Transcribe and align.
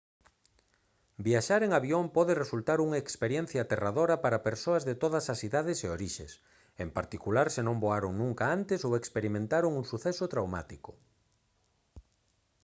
viaxar 1.27 1.61
en 1.63 1.71
avión 1.79 2.05
pode 2.17 2.33
resultar 2.43 2.77
unha 2.85 3.01
experiencia 3.03 3.59
aterradora 3.61 4.15
para 4.23 4.43
persoas 4.49 4.83
de 4.89 4.95
todas 5.03 5.25
as 5.33 5.39
idades 5.49 5.77
e 5.85 5.87
orixes 5.97 6.31
en 6.83 6.89
particular 6.97 7.47
se 7.55 7.61
non 7.67 7.81
voaron 7.83 8.13
nunca 8.21 8.45
antes 8.57 8.79
ou 8.87 8.91
experimentaron 8.95 9.71
un 9.79 9.85
suceso 9.91 10.25
traumático 10.33 10.91